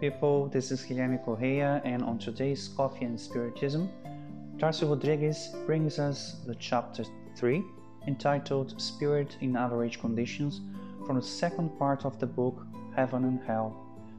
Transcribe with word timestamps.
people. 0.00 0.48
This 0.48 0.72
is 0.72 0.82
Guilherme 0.82 1.24
Correa, 1.24 1.80
and 1.84 2.02
on 2.02 2.18
today's 2.18 2.68
Coffee 2.76 3.04
and 3.04 3.18
Spiritism, 3.18 3.88
Tarso 4.58 4.90
Rodrigues 4.90 5.54
brings 5.66 6.00
us 6.00 6.40
the 6.46 6.54
chapter 6.56 7.04
3 7.36 7.62
entitled 8.08 8.80
Spirit 8.80 9.36
in 9.40 9.56
Average 9.56 10.00
Conditions 10.00 10.60
from 11.06 11.16
the 11.16 11.22
second 11.22 11.78
part 11.78 12.04
of 12.04 12.18
the 12.18 12.26
book 12.26 12.66
Heaven 12.96 13.24
and 13.24 13.40
Hell, 13.46 13.70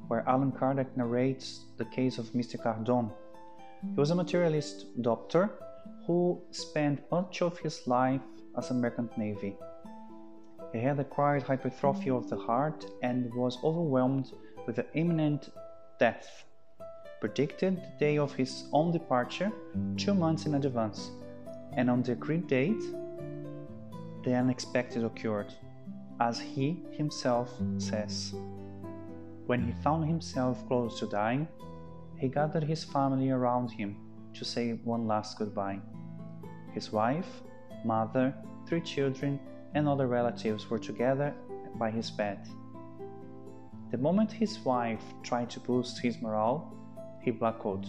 where 0.08 0.28
Allan 0.30 0.54
Kardec 0.54 0.96
narrates 0.96 1.66
the 1.78 1.86
case 1.86 2.18
of 2.18 2.28
Mr. 2.28 2.62
Cardon. 2.62 3.12
He 3.82 4.00
was 4.00 4.12
a 4.12 4.16
materialist 4.16 4.86
doctor 5.02 5.52
who 6.08 6.42
spent 6.52 7.04
much 7.12 7.42
of 7.42 7.60
his 7.60 7.86
life 7.86 8.22
as 8.58 8.72
a 8.72 8.74
merchant 8.74 9.18
navy. 9.18 9.58
He 10.72 10.80
had 10.80 11.00
acquired 11.00 11.44
hypertrophy 11.44 12.12
of 12.12 12.30
the 12.30 12.38
heart 12.38 12.86
and 13.04 13.34
was 13.34 13.58
overwhelmed 13.62 14.32
with 14.70 14.76
the 14.76 14.86
imminent 14.94 15.50
death. 15.98 16.44
Predicted 17.20 17.78
the 17.78 18.00
day 18.00 18.20
of 18.20 18.36
his 18.36 18.66
own 18.72 18.92
departure 18.92 19.52
two 19.98 20.14
months 20.14 20.46
in 20.46 20.54
advance, 20.54 21.10
and 21.74 21.90
on 21.90 22.04
the 22.04 22.12
agreed 22.12 22.46
date, 22.46 22.84
the 24.24 24.36
unexpected 24.36 25.04
occurred, 25.04 25.52
as 26.20 26.40
he 26.40 26.84
himself 26.92 27.52
says. 27.80 28.36
When 29.48 29.66
he 29.66 29.74
found 29.82 30.06
himself 30.06 30.64
close 30.68 31.00
to 31.00 31.08
dying, 31.08 31.48
he 32.20 32.28
gathered 32.28 32.64
his 32.64 32.84
family 32.84 33.32
around 33.32 33.72
him 33.72 33.98
to 34.36 34.46
say 34.46 34.74
one 34.84 35.08
last 35.08 35.40
goodbye. 35.40 35.80
His 36.76 36.92
wife, 36.92 37.42
mother, 37.84 38.36
three 38.68 38.82
children, 38.82 39.40
and 39.74 39.88
other 39.88 40.06
relatives 40.06 40.70
were 40.70 40.78
together 40.78 41.34
by 41.80 41.90
his 41.90 42.12
bed. 42.12 42.48
The 43.92 43.98
moment 43.98 44.32
his 44.32 44.60
wife 44.60 45.04
tried 45.24 45.50
to 45.50 45.60
boost 45.60 46.00
his 46.00 46.22
morale, 46.22 46.72
he 47.22 47.32
blackout, 47.32 47.88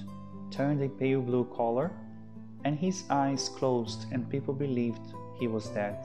turned 0.50 0.82
a 0.82 0.88
pale 0.88 1.20
blue 1.20 1.44
color, 1.44 1.92
and 2.64 2.78
his 2.78 3.04
eyes 3.10 3.50
closed, 3.50 4.06
and 4.10 4.28
people 4.30 4.54
believed 4.54 5.14
he 5.38 5.46
was 5.46 5.68
dead. 5.68 5.98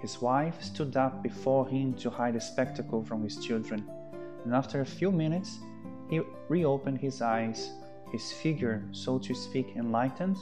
His 0.00 0.22
wife 0.22 0.62
stood 0.62 0.96
up 0.96 1.22
before 1.22 1.68
him 1.68 1.92
to 1.94 2.08
hide 2.08 2.34
the 2.34 2.40
spectacle 2.40 3.04
from 3.04 3.22
his 3.22 3.36
children, 3.44 3.84
and 4.44 4.54
after 4.54 4.80
a 4.80 4.86
few 4.86 5.12
minutes, 5.12 5.58
he 6.08 6.20
reopened 6.48 6.98
his 6.98 7.20
eyes. 7.20 7.70
His 8.10 8.32
figure, 8.32 8.82
so 8.92 9.18
to 9.18 9.34
speak, 9.34 9.76
enlightened, 9.76 10.36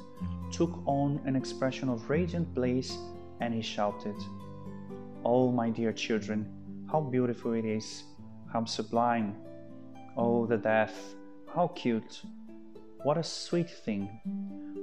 took 0.50 0.80
on 0.86 1.20
an 1.24 1.36
expression 1.36 1.88
of 1.88 2.08
radiant 2.10 2.52
bliss 2.54 2.96
and 3.40 3.54
he 3.54 3.62
shouted, 3.62 4.16
Oh, 5.24 5.52
my 5.52 5.70
dear 5.70 5.92
children, 5.92 6.46
how 6.90 7.00
beautiful 7.00 7.52
it 7.52 7.64
is, 7.64 8.02
how 8.52 8.64
sublime! 8.64 9.36
Oh, 10.16 10.46
the 10.46 10.56
death, 10.56 11.14
how 11.54 11.68
cute! 11.68 12.22
What 13.02 13.16
a 13.16 13.22
sweet 13.22 13.70
thing! 13.70 14.08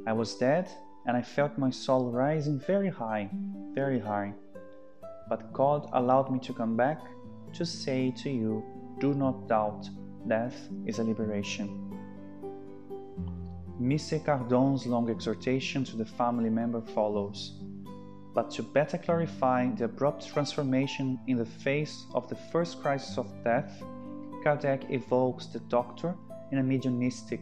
I 0.07 0.13
was 0.13 0.35
dead 0.35 0.69
and 1.05 1.17
I 1.17 1.21
felt 1.21 1.57
my 1.57 1.69
soul 1.69 2.11
rising 2.11 2.59
very 2.59 2.89
high, 2.89 3.29
very 3.73 3.99
high. 3.99 4.33
But 5.29 5.51
God 5.51 5.89
allowed 5.93 6.31
me 6.31 6.39
to 6.39 6.53
come 6.53 6.77
back 6.77 7.01
to 7.53 7.65
say 7.65 8.11
to 8.23 8.29
you, 8.29 8.63
do 8.99 9.13
not 9.13 9.47
doubt, 9.47 9.89
death 10.27 10.69
is 10.85 10.99
a 10.99 11.03
liberation. 11.03 11.83
Mr. 13.81 14.23
Cardon's 14.23 14.87
long 14.87 15.09
exhortation 15.09 15.83
to 15.83 15.97
the 15.97 16.05
family 16.05 16.49
member 16.49 16.81
follows 16.81 17.59
but 18.37 18.51
to 18.51 18.61
better 18.61 18.99
clarify 18.99 19.67
the 19.77 19.85
abrupt 19.85 20.27
transformation 20.27 21.19
in 21.25 21.37
the 21.37 21.51
face 21.65 22.05
of 22.13 22.29
the 22.29 22.35
first 22.51 22.79
crisis 22.83 23.17
of 23.17 23.25
death, 23.43 23.81
Kardec 24.43 24.91
evokes 24.91 25.47
the 25.47 25.59
doctor 25.61 26.13
in 26.51 26.59
a 26.59 26.63
mediumistic 26.63 27.41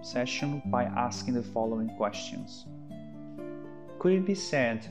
session 0.00 0.62
by 0.66 0.84
asking 0.84 1.34
the 1.34 1.42
following 1.42 1.88
questions 1.96 2.64
Could 3.98 4.12
it 4.12 4.24
be 4.24 4.36
said 4.36 4.86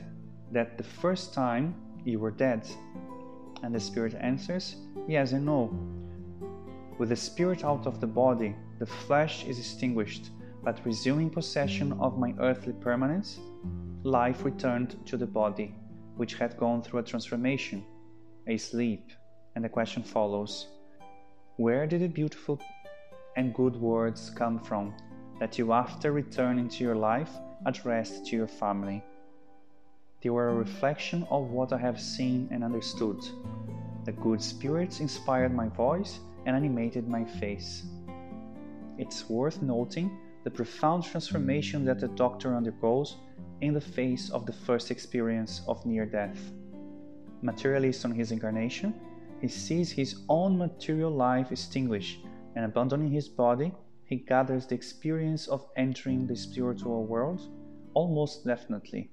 that 0.52 0.76
the 0.76 0.84
first 0.84 1.32
time 1.32 1.74
you 2.04 2.18
were 2.18 2.30
dead? 2.30 2.68
And 3.62 3.74
the 3.74 3.80
spirit 3.80 4.14
answers, 4.20 4.76
Yes 5.08 5.32
and 5.32 5.46
no. 5.46 5.70
With 6.98 7.08
the 7.08 7.16
spirit 7.16 7.64
out 7.64 7.86
of 7.86 8.02
the 8.02 8.06
body, 8.06 8.54
the 8.78 8.84
flesh 8.84 9.46
is 9.46 9.58
extinguished, 9.58 10.28
but 10.62 10.84
resuming 10.84 11.30
possession 11.30 11.94
of 11.94 12.18
my 12.18 12.34
earthly 12.38 12.74
permanence, 12.74 13.40
life 14.04 14.44
returned 14.44 14.96
to 15.06 15.16
the 15.16 15.26
body, 15.26 15.74
which 16.16 16.34
had 16.34 16.56
gone 16.56 16.82
through 16.82 17.00
a 17.00 17.02
transformation, 17.02 17.84
a 18.46 18.56
sleep, 18.56 19.10
and 19.54 19.64
the 19.64 19.68
question 19.68 20.02
follows 20.02 20.68
Where 21.56 21.86
did 21.86 22.02
the 22.02 22.08
beautiful 22.08 22.60
and 23.36 23.54
good 23.54 23.76
words 23.76 24.30
come 24.30 24.60
from 24.60 24.94
that 25.40 25.58
you, 25.58 25.72
after 25.72 26.12
returning 26.12 26.68
to 26.68 26.84
your 26.84 26.94
life, 26.94 27.30
addressed 27.66 28.26
to 28.26 28.36
your 28.36 28.46
family? 28.46 29.02
They 30.22 30.30
were 30.30 30.48
a 30.48 30.54
reflection 30.54 31.26
of 31.30 31.50
what 31.50 31.72
I 31.72 31.78
have 31.78 32.00
seen 32.00 32.48
and 32.50 32.64
understood. 32.64 33.18
The 34.04 34.12
good 34.12 34.42
spirits 34.42 35.00
inspired 35.00 35.54
my 35.54 35.68
voice 35.68 36.20
and 36.46 36.56
animated 36.56 37.08
my 37.08 37.24
face. 37.24 37.84
It's 38.96 39.28
worth 39.28 39.60
noting 39.62 40.16
the 40.44 40.50
profound 40.50 41.04
transformation 41.04 41.84
that 41.84 42.00
the 42.00 42.08
doctor 42.08 42.56
undergoes 42.56 43.16
in 43.60 43.74
the 43.74 43.80
face 43.80 44.30
of 44.30 44.46
the 44.46 44.52
first 44.52 44.90
experience 44.90 45.62
of 45.66 45.84
near 45.84 46.06
death. 46.06 46.38
Materialist 47.42 48.04
on 48.04 48.12
his 48.12 48.32
incarnation, 48.32 48.94
he 49.40 49.48
sees 49.48 49.90
his 49.90 50.22
own 50.28 50.56
material 50.58 51.10
life 51.10 51.52
extinguished 51.52 52.20
and 52.56 52.64
abandoning 52.64 53.10
his 53.10 53.28
body, 53.28 53.72
he 54.04 54.16
gathers 54.16 54.66
the 54.66 54.74
experience 54.74 55.46
of 55.48 55.66
entering 55.76 56.26
the 56.26 56.34
spiritual 56.34 57.04
world 57.04 57.40
almost 57.94 58.44
definitely. 58.44 59.10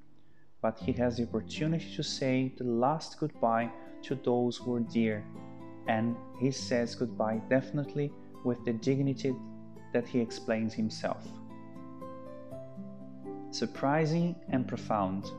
But 0.61 0.79
he 0.79 0.93
has 0.93 1.17
the 1.17 1.23
opportunity 1.23 1.95
to 1.95 2.03
say 2.03 2.53
the 2.57 2.63
last 2.63 3.19
goodbye 3.19 3.71
to 4.03 4.15
those 4.15 4.57
who 4.57 4.75
are 4.75 4.79
dear, 4.79 5.23
and 5.87 6.15
he 6.39 6.49
says 6.51 6.95
goodbye 6.95 7.41
definitely 7.49 8.11
with 8.43 8.63
the 8.65 8.73
dignity 8.73 9.35
that 9.93 10.07
he 10.07 10.19
explains 10.19 10.73
himself 10.73 11.27
surprising 13.55 14.35
and 14.49 14.67
profound. 14.67 15.31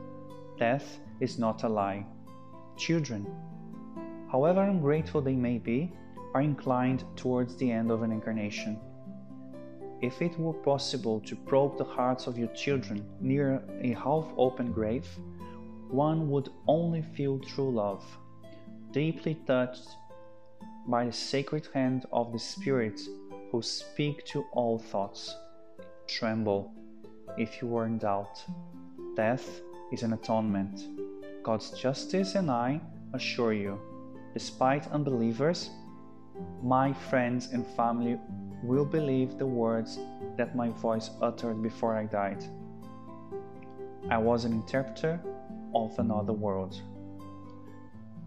Death 0.57 0.99
is 1.19 1.37
not 1.37 1.63
a 1.63 1.69
lie. 1.69 2.03
Children, 2.75 3.27
however 4.31 4.63
ungrateful 4.63 5.21
they 5.21 5.35
may 5.35 5.59
be, 5.59 5.93
are 6.33 6.41
inclined 6.41 7.03
towards 7.15 7.55
the 7.57 7.71
end 7.71 7.91
of 7.91 8.01
an 8.01 8.11
incarnation. 8.11 8.79
If 10.01 10.21
it 10.21 10.37
were 10.39 10.53
possible 10.53 11.19
to 11.21 11.35
probe 11.35 11.77
the 11.77 11.83
hearts 11.83 12.27
of 12.27 12.37
your 12.37 12.49
children 12.49 13.05
near 13.19 13.63
a 13.81 13.93
half 13.93 14.25
open 14.35 14.71
grave, 14.71 15.07
one 15.89 16.29
would 16.29 16.49
only 16.67 17.03
feel 17.15 17.39
true 17.39 17.71
love, 17.71 18.03
deeply 18.91 19.35
touched 19.45 19.89
by 20.87 21.05
the 21.05 21.13
sacred 21.13 21.67
hand 21.73 22.05
of 22.11 22.31
the 22.31 22.39
spirits 22.39 23.07
who 23.51 23.61
speak 23.61 24.25
to 24.25 24.43
all 24.53 24.79
thoughts. 24.79 25.35
Tremble 26.07 26.71
if 27.37 27.61
you 27.61 27.75
are 27.77 27.85
in 27.85 27.97
doubt. 27.97 28.43
Death 29.15 29.61
is 29.91 30.03
an 30.03 30.13
atonement. 30.13 30.87
God's 31.43 31.71
justice 31.71 32.35
and 32.35 32.51
I 32.51 32.81
assure 33.13 33.53
you, 33.53 33.79
despite 34.33 34.91
unbelievers, 34.91 35.69
my 36.61 36.93
friends 36.93 37.49
and 37.53 37.65
family 37.65 38.19
will 38.63 38.85
believe 38.85 39.37
the 39.37 39.45
words 39.45 39.99
that 40.35 40.55
my 40.55 40.69
voice 40.69 41.09
uttered 41.21 41.61
before 41.61 41.95
I 41.95 42.05
died. 42.05 42.43
I 44.09 44.17
was 44.17 44.45
an 44.45 44.53
interpreter 44.53 45.19
of 45.75 45.97
another 45.99 46.33
world. 46.33 46.81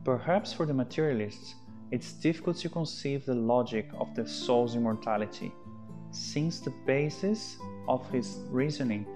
Perhaps 0.04 0.52
for 0.52 0.66
the 0.66 0.74
materialists, 0.74 1.54
it's 1.90 2.12
difficult 2.12 2.56
to 2.58 2.68
conceive 2.68 3.26
the 3.26 3.34
logic 3.34 3.88
of 3.98 4.14
the 4.14 4.26
soul's 4.26 4.76
immortality, 4.76 5.52
since 6.10 6.60
the 6.60 6.72
basis 6.86 7.56
of 7.88 8.09
his 8.11 8.38
reasoning 8.50 9.06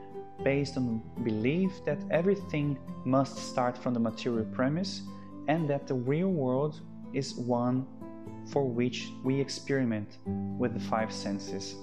based 0.43 0.77
on 0.77 1.03
the 1.17 1.21
belief 1.23 1.85
that 1.85 1.99
everything 2.11 2.77
must 3.05 3.37
start 3.39 3.79
from 3.79 3.95
the 3.95 4.01
material 4.01 4.45
premise 4.47 5.03
and 5.49 5.69
that 5.69 5.87
the 5.87 5.95
real 5.95 6.29
world 6.29 6.81
is 7.13 7.35
one 7.35 7.87
for 8.51 8.69
which 8.69 9.09
we 9.23 9.41
experiment 9.41 10.19
with 10.59 10.75
the 10.75 10.81
five 10.81 11.13
senses. 11.13 11.77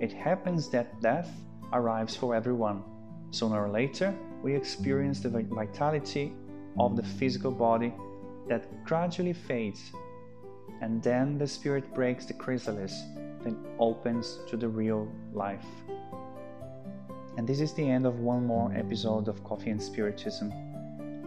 It 0.00 0.12
happens 0.12 0.68
that 0.70 1.00
death 1.00 1.30
arrives 1.72 2.16
for 2.16 2.34
everyone. 2.34 2.82
Sooner 3.30 3.66
or 3.66 3.70
later, 3.70 4.14
we 4.42 4.54
experience 4.54 5.20
the 5.20 5.30
vitality 5.30 6.32
of 6.78 6.96
the 6.96 7.02
physical 7.02 7.50
body 7.50 7.94
that 8.48 8.84
gradually 8.84 9.32
fades, 9.32 9.92
and 10.82 11.02
then 11.02 11.38
the 11.38 11.46
spirit 11.46 11.94
breaks 11.94 12.26
the 12.26 12.34
chrysalis 12.34 13.02
and 13.44 13.56
opens 13.78 14.38
to 14.48 14.56
the 14.56 14.68
real 14.68 15.08
life. 15.32 15.66
And 17.36 17.48
this 17.48 17.60
is 17.60 17.72
the 17.74 17.88
end 17.88 18.06
of 18.06 18.20
one 18.20 18.46
more 18.46 18.72
episode 18.74 19.28
of 19.28 19.42
Coffee 19.44 19.70
and 19.70 19.82
Spiritism. 19.82 20.52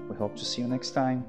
We 0.10 0.16
hope 0.16 0.36
to 0.38 0.46
see 0.46 0.62
you 0.62 0.68
next 0.68 0.92
time. 0.92 1.26